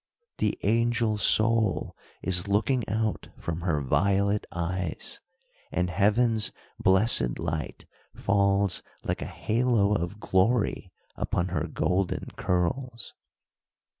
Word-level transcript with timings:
"The 0.39 0.57
angel 0.63 1.19
soul 1.19 1.95
is 2.23 2.47
looking 2.47 2.89
out 2.89 3.27
from 3.37 3.61
her 3.61 3.81
violet 3.81 4.47
eyes, 4.51 5.21
and 5.71 5.91
heaven's 5.91 6.51
blessed 6.79 7.37
light 7.37 7.85
falls 8.15 8.81
like 9.03 9.21
a 9.21 9.25
halo 9.27 9.93
of 9.93 10.19
glory 10.19 10.91
upon 11.15 11.49
her 11.49 11.67
golden 11.67 12.29
curls." 12.35 13.13